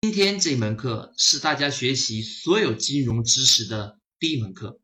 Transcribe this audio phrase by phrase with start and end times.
[0.00, 4.80] 今天这门课是大家学习所有金融知识的第一门课，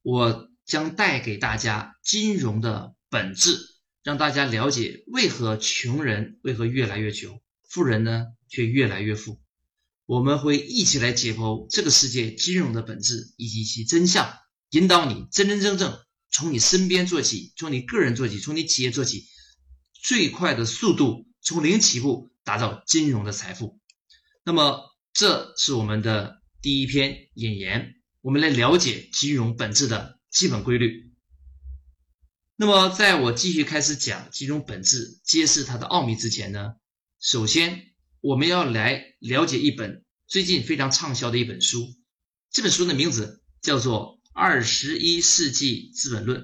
[0.00, 3.58] 我将带给大家金融的本质，
[4.02, 9.38] 让大家了解为何穷人为何越来越穷，富人呢却越来越富。
[10.06, 14.34] 我们会一起来解剖这个世界金融的本质以及其真相，
[14.70, 15.98] 引导你真真正正
[16.30, 19.26] 从你身边做起，从你个人做起，从你企业做起，
[19.92, 23.78] 最快的速度从零起步打造金融的财富。
[24.44, 31.12] 那么，这是我们的第一篇引言，我们来了解金融本质的基本规律。
[32.56, 36.74] 那么，在我继续开始讲金融本质、揭示它的奥秘之前呢，
[37.18, 37.90] 首先。
[38.26, 41.94] 我们要来了解一本最近非常畅销的一本书，
[42.50, 46.40] 这本书的名字叫做《二十一世纪资本论》。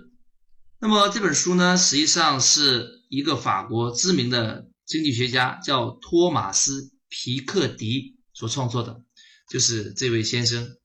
[0.78, 9.04] 那么这本书呢，实际上是一个法国知名的经济学家叫托马斯·皮克迪所创作的，
[9.50, 10.78] 就是这位先生。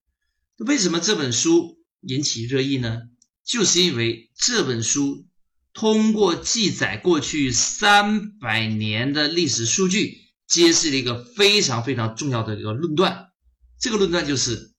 [0.57, 3.03] 为什么这本书引起热议呢？
[3.45, 5.25] 就是因为这本书
[5.73, 10.25] 通过记载过去三百年的历史数据。
[10.47, 13.29] 揭示了一个非常非常重要的一个论断，
[13.79, 14.75] 这个论断就是，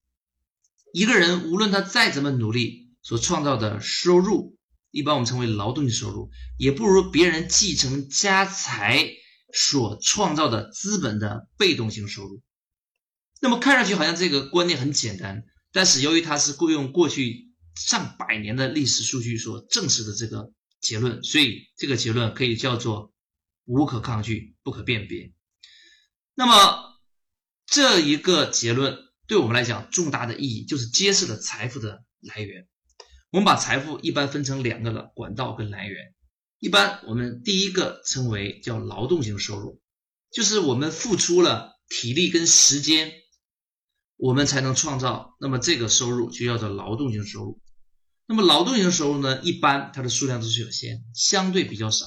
[0.93, 4.57] 一个人无论他再怎么努力，所创造的收入，
[4.93, 9.11] 一般我们称为劳动性收入，也不如别人继承家财
[9.53, 12.43] 所创造的资本的被动性收入。
[13.41, 23.13] 那么看上去好像这个观念很简单，但是由于它是雇佣过去上百年的历史数据所证实的这个结论，所以这个结论可以叫做
[23.67, 25.33] 无可抗拒、不可辨别。
[26.35, 26.99] 那么，
[27.67, 32.67] 这一个结论对我们来讲重大的意义，就是揭示了财富的来源。
[33.31, 36.15] 我们把财富一般分成两个了，管道跟来源。
[36.59, 39.81] 一般我们第一个称为叫劳动性收入，
[40.31, 43.13] 就是我们付出了体力跟时间，
[44.17, 45.37] 我们才能创造。
[45.39, 47.61] 那么这个收入就叫做劳动性收入。
[48.27, 52.07] 那么劳动性收入呢，一般它的数量都是有限，相对比较少。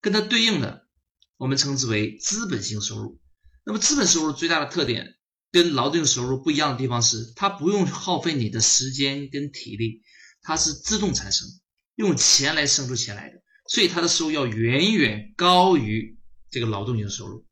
[0.00, 0.88] 跟它对应的，
[1.36, 3.20] 我们称之为资本性收入。
[3.64, 5.16] 那么资本收入最大的特点
[5.52, 10.02] 跟劳动性收入不一样的地方是，它不用耗费你的时间跟体力，
[10.42, 11.46] 它是自动产生，
[11.94, 16.18] 用钱来生出钱来的，所以他的收入要远远高于
[16.50, 17.44] 这个劳动性收入。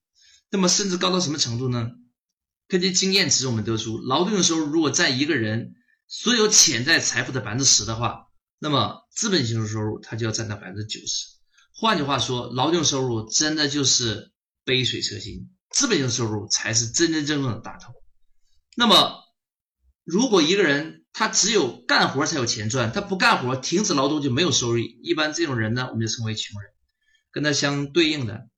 [0.50, 1.90] 那么甚至高到什么程度呢？
[2.68, 5.74] 根据经验值，我们得出，劳动性收入如果占一个人
[6.06, 11.26] 所有潜在财富的百分之十的话，那么资本性收入它就要占到百分之九十。
[11.74, 14.32] 换句话说，劳动收入真的就是
[14.64, 15.50] 杯水车薪。
[15.70, 17.92] 资本性收入才是真真正正的大头。
[18.76, 19.24] 那么，
[20.04, 24.78] 如果一个人他只有干活才有钱赚，他不干活停止劳动就没有收入。
[24.78, 26.70] 一般这种人呢，我们就称为穷人。
[27.32, 28.48] 跟他相对应的，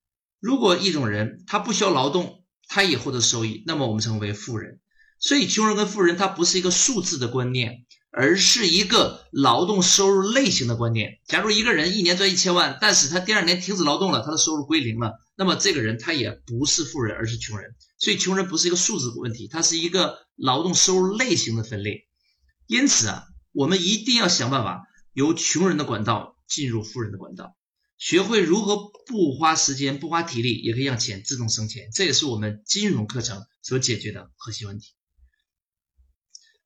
[0.41, 4.81] 如果一种人他不需要劳动，他也获得收益，那么我们称为富人。
[5.21, 7.85] 所以，穷人跟富人他不是一个数字的观念。
[8.19, 11.19] 而是一个劳动收入类型的观念。
[11.27, 17.75] 假如一个人一年赚一千万，但是他第二年停止劳动了，他的收入归零了，那么这个人他也不是富人，而是穷人。
[17.99, 22.09] 所以，穷人不是一个数字问题，它是一个劳动收入类型的分类。
[22.67, 27.57] 因此啊，我们一定要想办法由穷人的管道进入富人的管道，
[27.99, 31.91] 学会如何不花时间、不花体力，也可以让钱自动生钱。
[31.93, 34.93] 这也是我们金融课程所解决的核心问题。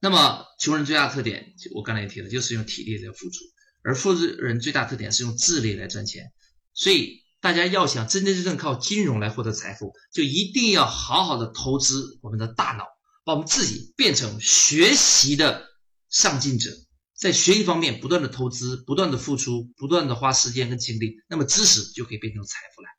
[0.00, 3.44] 那么，穷人最大的特点，我刚才也提了，就是用体力来付出；
[3.82, 6.32] 而富人最大特点是用智力来赚钱。
[6.72, 12.86] 所以，大家要想真真正正靠金融来获得财富，就一定要好好的投资我们的大脑，
[13.24, 15.68] 把我们自己变成学习的
[16.10, 16.70] 上进者，
[17.14, 22.90] 在学习方面不断的投资、不断的付出、不断的花时间跟精力，那么知识就可以变成财富来。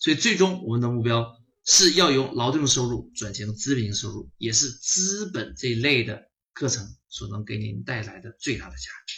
[0.00, 1.26] 所以，最终我们的目标
[1.64, 6.30] 是要由劳动收入转成资本性收入，也是资本这一类的。
[6.54, 9.14] 课程所能给您带来的最大的价值。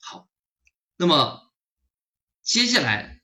[0.00, 0.30] 好，
[0.96, 1.52] 那么
[2.42, 3.20] 接下来，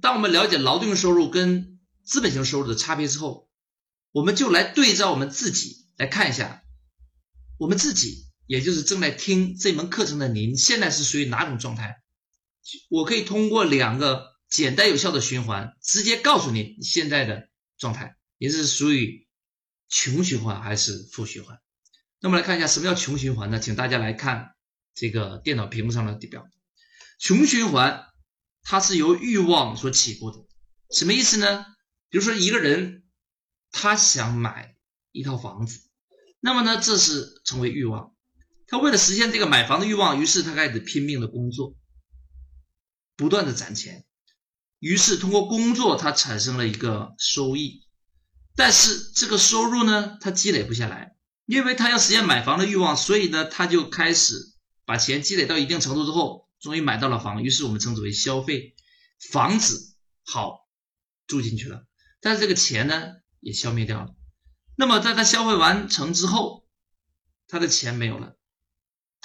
[0.00, 3.50] 当我们了解劳动收入跟资本性收入的差别之后，
[4.10, 6.64] 我们就来对照我们自己来看一下，
[7.58, 12.02] 我们自己，也就是正在听这门课程的您，现在是属于哪种状态？
[12.88, 17.48] 我可以通过两个简单有效的循环，直接告诉你现在的
[17.78, 19.26] 状态，也是属于
[19.88, 21.58] 穷循环还是负循环。
[22.20, 23.60] 那么来看一下什么叫穷循环呢？
[23.60, 24.54] 请大家来看
[24.94, 26.46] 这个电脑屏幕上的地表。
[27.18, 28.06] 穷循环
[28.62, 30.38] 它是由欲望所起步的，
[30.90, 31.66] 什么意思呢？
[32.08, 33.02] 比如说一个人
[33.72, 34.76] 他想买
[35.12, 35.80] 一套房子，
[36.40, 38.13] 那么呢这是成为欲望，
[38.66, 41.74] 他为了实现这个买房的欲望，于是他开始拼命的工作，
[43.16, 44.04] 不断的攒钱，
[44.78, 47.86] 于是通过工作他产生了一个收益，
[48.56, 51.16] 但是这个收入呢，他积累不下来，
[51.46, 58.74] 因为他要实现买房的欲望，所以呢，他就开始把钱积累到一定程度之后，终于买到了房，于是我们称之为消费，
[59.30, 59.94] 房子
[60.24, 60.66] 好
[61.26, 61.84] 住进去了，
[62.20, 64.14] 但是这个钱呢也消灭掉了。
[64.76, 66.66] 那么在他消费完成之后，
[67.46, 68.36] 他的钱没有了，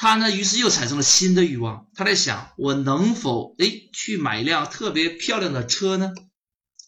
[0.01, 6.13] 他呢于是又产生了新的欲望，他在想我能否哎去买一辆特别漂亮的车呢？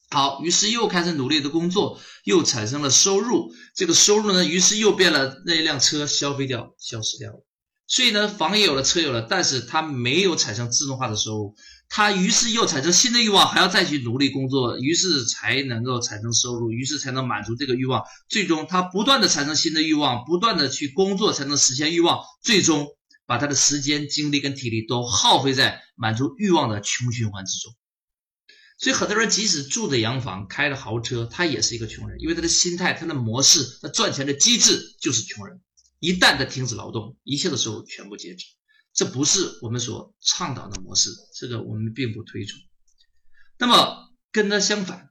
[0.09, 3.51] 好，于是又开始努力的工作，又产生了收入。
[3.75, 7.45] 这个收入呢，于是又变了那一辆车消费掉，消失掉了。
[7.85, 11.53] 所以呢，房也有了，车有了，但是他没有产生自动化的收入。
[11.89, 18.03] 他于是又产生新的欲望，还要再去努力工作，于是才能够产生收入，于是才能满足这个欲望。
[18.29, 22.21] 最终，他不断的产生新的欲望，不断的去工作，才能实现欲望。
[22.41, 22.87] 最终，
[23.31, 27.73] 把他的时间、精力跟体力都耗费在满足欲望的穷循环之中。
[28.77, 35.61] 所以很多人即使住着洋房、开着豪车，他也是一个穷人，因为他的心态、他的模式、他赚钱的机制就是穷人。
[35.99, 38.45] 一旦他停止劳动，一切的收入全部截止，
[38.93, 42.59] 这不是我们所倡导的模式，这个我们并不推崇。
[43.57, 45.09] 那么跟他相反，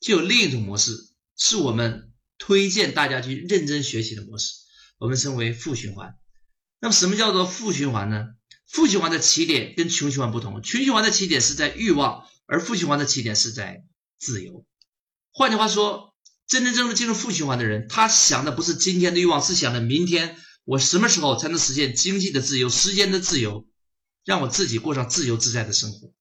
[0.00, 0.96] 就有另一种模式，
[1.36, 4.52] 是我们推荐大家去认真学习的模式，
[4.98, 6.16] 我们称为负循环。
[6.86, 8.26] 那么什么叫做负循环呢？
[8.70, 12.22] 负循环的起点跟穷循环不同，穷循环的起点是在欲望。
[12.46, 13.82] 而负循环的起点是在
[14.20, 14.64] 自由。
[15.32, 16.14] 换句话说，
[16.46, 23.66] 真真正正进入负循环的人，他想的不是今天的欲望，是想着明天我什么时候才能实现经济的自由、时间的自由，
[24.24, 26.12] 让我自己过上自由自在的生活。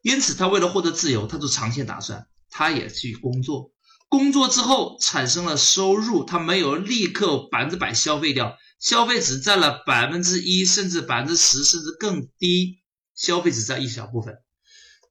[0.00, 3.72] 因此，他为了获得自由，他做长线打算，他也去工作。
[4.08, 12.82] 工作之后产生了收入，他没有立刻百分之百消费掉，消费只占了百分之一，甚至百分之十，甚至更低，
[13.14, 14.36] 消费只占一小部分。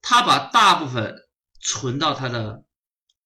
[0.00, 1.16] 他把大部分
[1.60, 2.64] 存到他的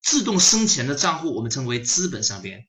[0.03, 2.67] 自动生钱的账户，我们称为资本上边。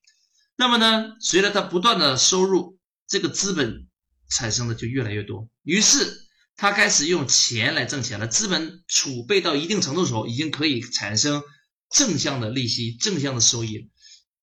[0.58, 2.78] 那么呢，随着他不断的收入，
[3.08, 3.88] 这个资本
[4.30, 5.48] 产生的就越来越多。
[5.64, 6.18] 于是
[6.58, 8.28] 他开始用钱来挣钱了。
[8.28, 11.42] 资本储备到一定程度的时候，已经可以产生
[11.90, 13.90] 正向的利息、正向的收益。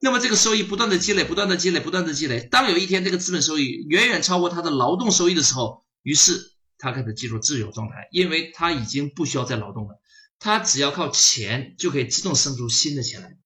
[0.01, 2.41] 那么这个收益不断的积累、不断的积累、不断的积累。
[2.51, 6.53] 当有一天这个资本收益远远超过他的劳动收益的时候，于是。
[6.79, 9.99] 他开始进入自由状态，因为他已经不需要再劳动了，
[10.39, 13.39] 他只要靠钱就可以自动生出新的钱来，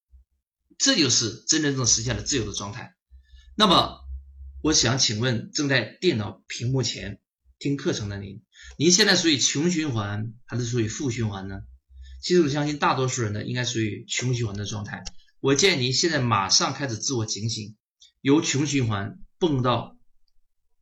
[0.77, 2.93] 这就是真真正正实现了自由的状态。
[3.55, 4.01] 那么，
[4.61, 7.21] 我想请问正在电脑屏幕前
[7.57, 8.43] 听课程的您，
[8.77, 11.61] 您现在属于穷循环还是属于负循环呢？
[12.21, 15.05] 其实我相信大多数人呢应该属于穷循环的状态。
[15.41, 17.75] 我建议您现在马上开始自我警醒，
[18.21, 19.97] 由穷循环蹦到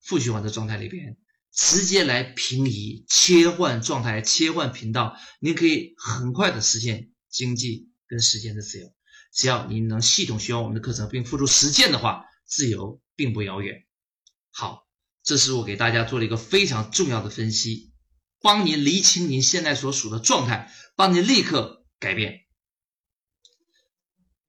[0.01, 1.17] 负循环的状态里边。
[1.51, 8.93] 直接来平移、切换状态、切换频道，您可以很快的实现经济跟时间的自由。
[9.33, 13.85] 只要您能系统学完我们的课程并付出实践的话，自由并不遥远。
[14.51, 14.87] 好，
[15.23, 17.93] 这是我给大家做了一个非常重要的分析，
[18.41, 22.41] 帮您厘清您现在所属的状态，帮您立刻改变。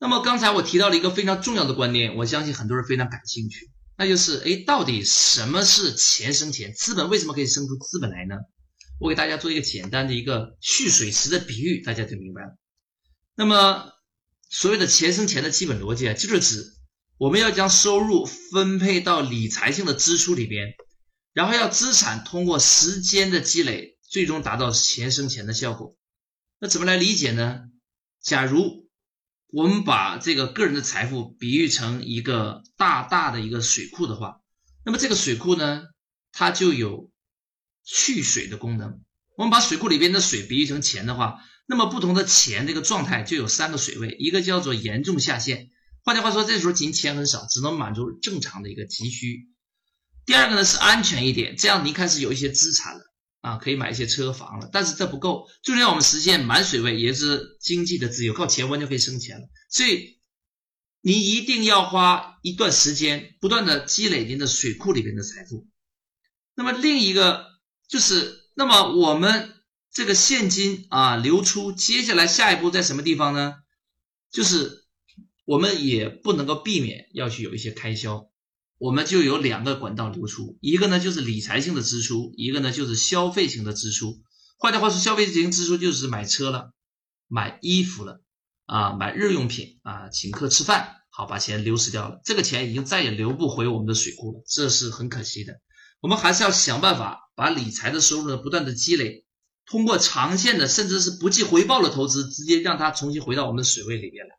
[0.01, 3.71] 那么刚才我提到了一个非常重要的观念，我相信很多人非常感兴趣。
[3.99, 6.73] 那就是，哎，到底什么是钱生钱？
[6.73, 8.35] 资本为什么可以生出资本来呢？
[8.99, 12.57] 我给大家做一个简单的一个蓄水池的比喻，大家就明白了。
[13.37, 13.93] 那么，
[14.49, 16.65] 所谓的钱生钱的基本逻辑啊，就是指
[17.19, 20.69] 我们要将收入分配到理财性的支出里边，
[21.35, 25.95] 然后要资产通过时间的积累，最终达到钱生钱的效果。
[26.59, 27.65] 那怎么来理解呢？
[28.23, 28.90] 假如
[29.53, 34.41] 我们把这个个人的财富比喻成一个大大的一个水库的话，
[34.85, 35.83] 那么这个水库呢，
[36.33, 37.11] 它就有
[37.85, 39.01] 蓄水的功能。
[39.37, 45.71] 我们把水库里边的水比喻成钱的话，那么不同的钱这个状态就有三个水位，一个叫做严重下限，
[46.05, 49.49] 换句话说，这时候仅钱很少，只能满足正常的一个急需。
[50.27, 53.10] 第二个呢是安全一点，这样您开始有一些资产了。
[53.41, 59.49] 啊，可以买一些车房了，但是这不够，就让我们实现满水位，也是经济的自由，靠钱完全可以生钱了。
[59.71, 60.21] 所以，
[61.01, 65.67] 你一定要花一段时间，不断的积累您的水库里边的财富。
[66.55, 67.47] 那么另一个
[67.89, 69.55] 就是，那么我们
[69.93, 73.55] 这个现金啊流出，接下来下一步在什么地方呢？
[74.31, 74.85] 就是
[75.45, 78.30] 我们也不能够避免要去有一些开销。
[78.81, 84.23] 我们就有两个管道流出，一个呢就是理财性的支出，一个呢就是消费型的支出。
[84.57, 86.73] 换句话说，消费型支出就是买车了、
[87.29, 88.23] 买衣服了
[88.65, 95.61] 啊、买日用品啊、请客吃饭，好把钱流失掉了，这个钱已经再也流不回我们的水库了，这是很可惜的。
[96.01, 99.27] 我们还是要想办法把理财的收入呢不断的积累，
[99.67, 104.37] 通过长线的甚至是不计回报的投资，直接让它重新回到我们的水位里边来。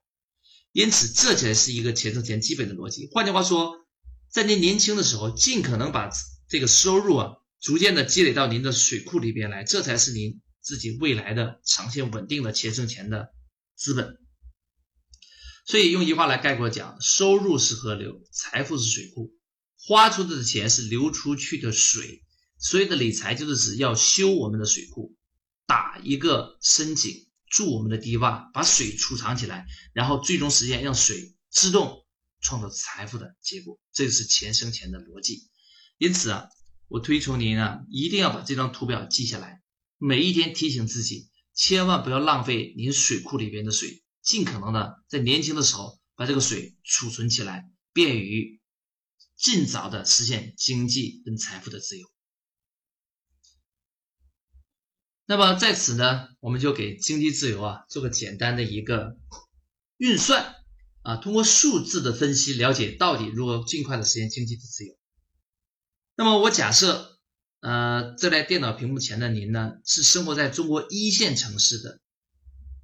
[0.72, 3.08] 因此，这才是一个钱生钱基本的逻辑。
[3.12, 3.76] 换句话说，
[4.32, 6.10] 在您年轻的时候，尽可能把
[6.48, 13.34] 这个收入啊，逐渐的积累到您的水库里边来，这才是您自己未来的长线稳定的钱生钱的
[13.76, 14.18] 资本。
[15.66, 19.34] 所以，用一句话来概括讲：收入是河流，财富是水库，
[19.78, 22.24] 花出的钱是流出去的水。
[22.58, 25.16] 所有的理财就是指要修我们的水库，
[25.68, 27.28] 打一个深井。
[27.50, 32.01] 筑我们的堤坝，把水储藏起来，然后最终实现让水自动
[32.42, 35.50] 创造财富的结果，这就是钱生钱的逻辑。
[35.98, 36.50] 因此啊，
[36.88, 39.62] 我推崇您啊，一定要把这张图表记下来，
[39.98, 48.60] 每一天提醒自己，千万不要浪费您水库里边的水，尽可能的在年轻的时候把这个水储存起来，便于
[49.38, 52.12] 尽早的实现经济跟财富的自由。
[55.26, 59.18] 那么在此呢，我们就给经济自由啊做个简单的一个
[59.98, 60.56] 运算
[61.04, 64.96] 啊，通过数字的分析，了解到底如何尽快的实现经济的自由。
[66.16, 67.18] 那么我假设，
[67.62, 72.00] 呃，这台电脑屏幕前的您呢，是生活在中国一线城市的，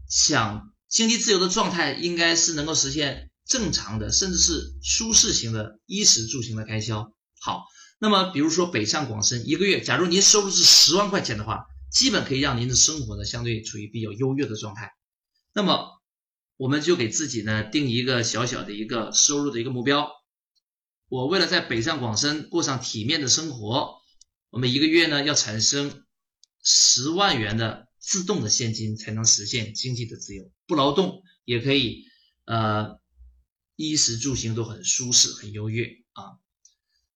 [0.09, 7.13] 想经济自由的状态应该是能够实现正常的，甚至是舒适型的衣食住行的开销。
[7.39, 7.63] 好，
[7.99, 11.65] 那么比如说北上广深，一个月，假如您收入是十万块钱的话。
[11.89, 14.91] 基本可以让您的生活呢相对处于比较优越的状态。
[15.53, 15.96] 那么，
[16.57, 20.09] 我们就给自己呢定一个小小的一个收入的一个目标。
[21.07, 23.95] 我为了在北上广深过上体面的生活，
[24.49, 26.03] 我们一个月呢要产生
[26.63, 30.51] 十万元的自动的现金，才能实现经济的自由。
[30.65, 32.03] 不劳动也可以，
[32.45, 32.99] 呃，
[33.75, 36.39] 衣食住行都很舒适、很优越啊。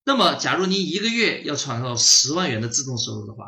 [0.03, 3.45] 那么，假如您一个月要创造十万元的自动收入的话，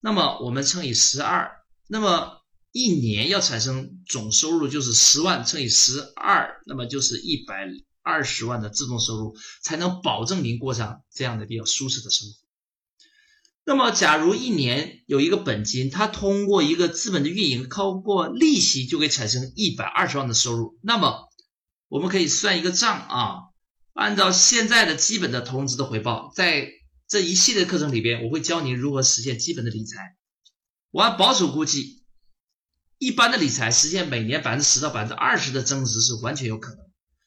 [0.00, 1.50] 那么我们乘以十二，
[1.88, 2.42] 那么
[2.76, 7.66] 一年要产生总收入就是十万乘以十二，那么就是一百
[8.02, 12.34] 二十万的自动收入，才能保证您过上这样的比较舒适的生活。
[13.64, 21.30] 那么，假如一年有一个本金，它通过一个资本的运营，靠过利息就可以产生一百二十万的收入，那么
[21.88, 23.38] 我们可以算一个账啊，
[23.94, 26.68] 按照现在的基本的投资的回报，在
[27.08, 30.14] 这一系列课程里边，我会教您如何实现基本的理财。
[30.90, 32.04] 我按保守估计，
[32.98, 36.78] 一般的理财实现每年百分之十到百分之二十的增值是完全有可能，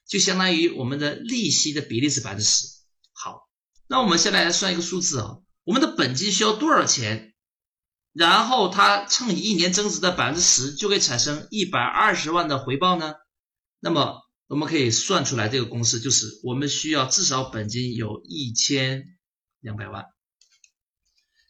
[0.07, 2.67] 就相当于我们的利息的比例是百分之十。
[3.13, 3.49] 好，
[3.87, 7.33] 那我们现在来算一个数字啊，我们的本金需要多少钱，
[8.13, 13.13] 然后它乘以一年增值的百分之十，就可以产生一百二十万的回报呢？
[13.79, 19.15] 那么我们可以算出来这个公式，就是我们需要至少本金有一千。
[19.61, 20.05] 两百万，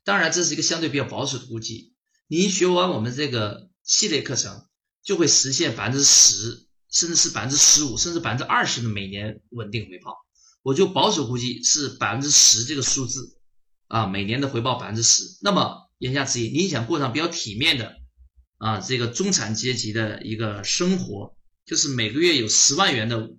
[0.04, 1.94] 当然这是一个相对比较保守的估计。
[2.26, 4.68] 您学完我们这个系列课程，
[5.02, 10.16] 就会实现百分之十，甚至是百分之十五，甚至百分之二十的每年稳定回报。
[10.62, 13.36] 我就保守估计是百分之十这个数字
[13.88, 15.24] 啊，每年的回报百分之十。
[15.42, 17.96] 那么言下之意，您想过上比较体面的
[18.60, 23.32] 啊这个中产阶级的一个生活，就是每个月有十万元的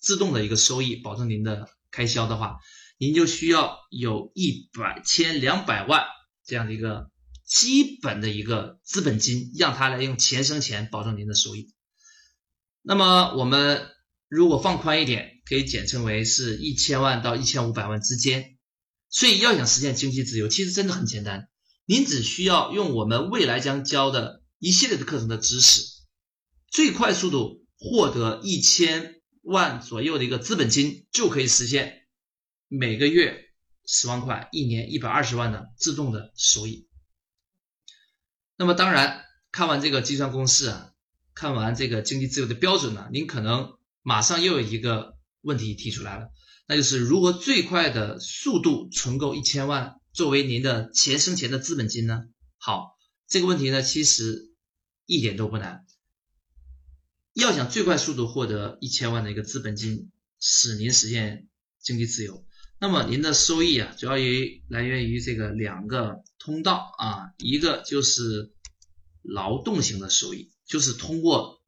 [0.00, 2.58] 自动的一个收益，保证您的开销的话。
[2.98, 6.04] 您就需要有一百千两百万
[6.46, 7.10] 这样的一个
[7.52, 11.74] 基本的一个资本金，让他来用钱生钱，保证您的收益。
[12.80, 13.88] 那么我们
[14.26, 18.56] 如果放宽一点，可以简称为是一千万到一千五百万之间。
[19.10, 21.50] 所以要想实现经济自由，其实真的很简单，
[21.84, 25.82] 您只需要用我们未来将教的一系列的课程的知识，
[26.70, 32.06] 最快速度获得一千万左右的一个资本金，就可以实现。
[32.68, 33.44] 每个月
[33.86, 36.88] 十万块，一年一百二十万的自动的收益。
[38.62, 40.92] 那么当然，看完这个计算公式啊，
[41.34, 46.28] 看完这个经济自由的标准呢，您可能马上又有一个问题提出来了，
[46.68, 52.22] 那就是如何最快的速度存够一千万作为您的钱生钱的资本金呢？
[52.56, 54.52] 好，这个问题呢，其实
[55.06, 55.84] 一点都不难。
[57.32, 61.48] 要想最快速度获得一千万的一个资本金，使您实现
[61.80, 62.46] 经济自由。
[62.82, 68.52] 那么您的收益啊，主要于来源于这个两个通道啊，一个就是
[69.22, 71.62] 劳动型的收益，就是通过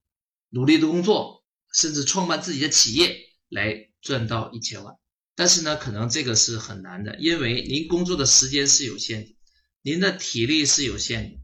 [0.49, 3.17] 努力的工作，甚至创办自己的企业
[3.49, 4.97] 来赚到一千万。
[5.37, 9.37] 但是呢，可能这个是很难的，因为您工作的时间是有限的，
[9.83, 11.39] 您的体力是有限的，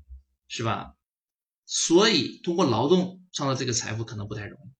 [0.48, 0.96] 是吧？
[1.64, 4.72] 所以通过劳动创造这个财富可能不太容易，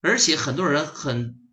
[0.00, 1.49] 而且很多人很。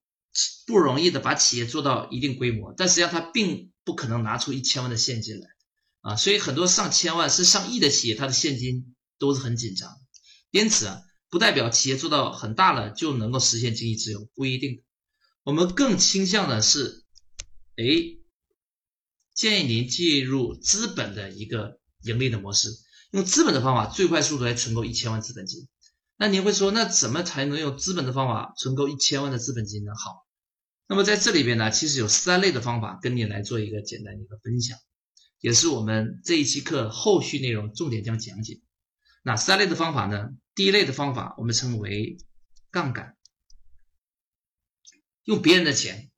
[0.66, 5.48] 不容易的把企业做到一定规模，但实际上他并不可能拿出一千万的现金来
[6.02, 9.92] 啊，所以很多上千万是上亿的企业，它的现金都是很紧张。
[10.52, 14.84] 因此啊，不代表企业做到很大了就能够实现经济自由，不一定。
[15.44, 17.04] 我们更倾向的是，
[17.76, 17.86] 哎，
[19.34, 22.70] 建议您进入资本的一个盈利的模式，
[23.12, 25.68] 用资本的方法最快速度来存够一千万资本金。
[26.18, 29.92] 那您会说，那怎么才能用资本的方法存够一千万的资本金呢？
[29.96, 30.27] 好，
[30.88, 34.78] 那么在这里边呢，其实有三类的方法跟你来做一个简单的一个分享，
[35.40, 38.62] 也是我们这一期课后续内容重点将讲解。
[39.24, 40.30] 哪三类的方法呢？
[40.56, 42.18] 第一类的方法我们称为
[42.72, 43.18] 杠杆，
[45.26, 46.10] 用别人的钱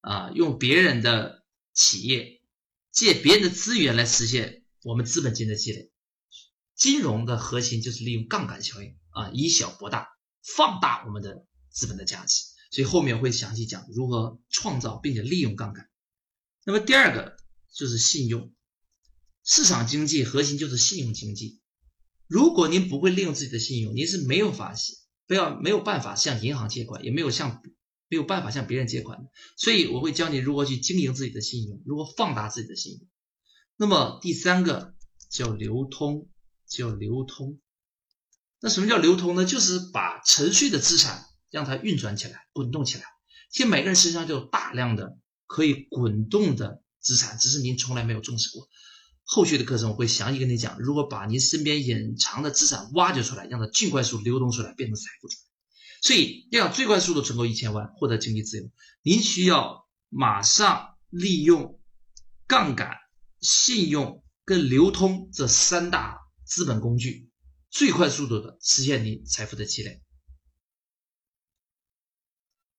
[0.00, 2.40] 啊，用别人的企业
[2.90, 5.92] 借别人的资源来实现我们资本金的积累。
[6.74, 8.96] 金融的核心就是利用杠杆效应。
[9.10, 10.08] 啊，以小博大，
[10.42, 12.42] 放大我们的资本的价值，
[12.74, 15.88] 所以后面会详细讲如何创造并且利用杠杆。
[16.64, 17.36] 那么第二个
[17.72, 18.52] 就是信用，
[19.44, 21.60] 市场经济核心就是信用经济。
[22.26, 24.74] 如果您不会利用自己的信用，您是没有法
[25.28, 27.62] 不要没有办法向银行借款，也没有向
[28.08, 29.30] 没有办法向别人借款的。
[29.56, 33.08] 所以我会教你如何去经营自己的信用，如何放大自己的信用。
[33.76, 34.96] 那么第三个
[35.30, 36.28] 叫流通，
[36.66, 37.60] 叫流通。
[38.58, 39.44] 那什么叫流通呢？
[39.44, 43.04] 就是把沉睡的资产让它运转起来、滚动起来。
[43.48, 48.68] 其实每个人身上就有大量的可以滚动的资产，只是您从来没有重视过。
[49.22, 55.44] 后续的课程我会详细跟你讲，如何把您身边隐藏的资产挖掘出来，让它尽快速流动出来，变成财富出来。
[56.02, 58.68] 所以要想最快速度存够一千万，获得经济自由，
[59.02, 61.80] 您需要马上利用
[62.48, 62.90] 杠杆、
[63.40, 67.30] 信用跟流通这三大资本工具。
[67.70, 70.03] 最快速度的实现您财富的积累。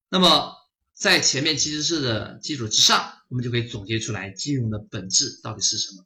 [0.10, 0.54] 那么，
[0.94, 6.06] 在前面基知识的基础之上，我们就可以总结出来金融的本质到底是什么。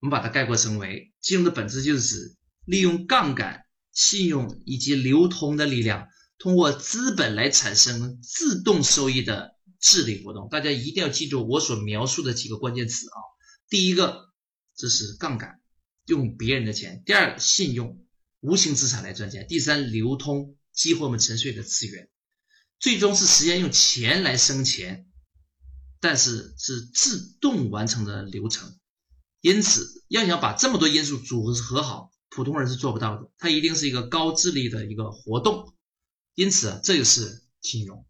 [0.00, 10.48] 我们把它概括成为：金融的本质就是指利用杠杆、信用以及流通的力量，通过资本来产生自动收益的智力活动。
[10.50, 13.18] 大家一定要记住我所描述的几个关键词啊！
[13.68, 14.28] 第一个，
[14.76, 15.60] 这是杠杆，
[16.06, 18.04] 用别人的钱；第二，信用。
[18.40, 19.46] 无形资产来赚钱。
[19.46, 22.08] 第三，流通激活我们沉睡的资源，
[22.80, 25.06] 最终是实现用钱来生钱，
[26.00, 28.74] 但是是自动完成的流程。
[29.42, 33.30] 因此，要想把这么多因素组合好，普通人是做不到的。
[33.38, 35.74] 它一定是一个高智力的一个活动。
[36.34, 38.06] 因此，这就是金融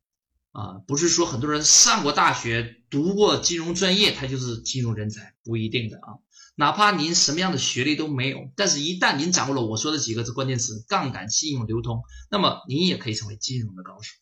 [0.52, 6.22] 啊，不是说很多人上过大学、读过金融专业，他就是金融人才，不一定的啊。
[6.54, 14.12] 哪怕您什么样的学历都没有，但是一旦您掌握了我说的几个字关键词——杠杆、信用、流通，那么您也可以成为金融的高手。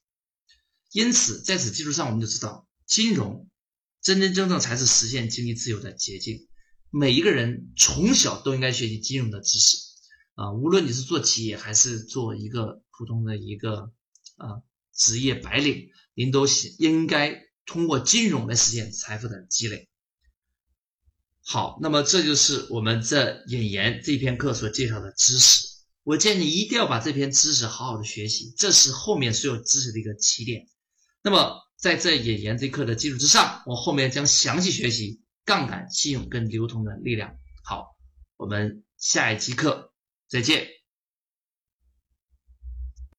[0.93, 3.49] 因此，在此基础上，我们就知道，金融
[4.03, 6.49] 真真正正才是实现经济自由的捷径。
[6.91, 9.77] 每一个人从小都应该学习金融的知识
[10.35, 13.93] 啊，无论你是做企业还是做一个普通的一个
[14.37, 14.63] 啊
[14.95, 16.47] 职业白领，您都
[16.79, 19.91] 应该通过金融来实现财富的积累。
[21.43, 25.67] 好，那么这就是我们这引言这篇课所介绍的知识。
[26.03, 30.67] 我建议你一定要把这篇知识好好的学习，这是后面所有知识的一个起点。
[31.29, 37.37] 那么在这引言这课的基础之上，我后面将详细学习杠杆、信用跟流通的力量。
[37.63, 37.99] 好，
[38.39, 39.93] 我们下一期课
[40.27, 40.78] 再见。